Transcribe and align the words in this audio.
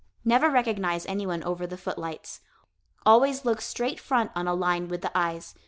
Never 0.25 0.49
recognize 0.49 1.05
anyone 1.05 1.43
over 1.43 1.67
the 1.67 1.77
footlights. 1.77 2.39
Always 3.05 3.45
look 3.45 3.61
straight 3.61 3.99
front 3.99 4.31
on 4.33 4.47
a 4.47 4.55
line 4.55 4.87
with 4.87 5.01
the 5.03 5.11
eyes. 5.15 5.53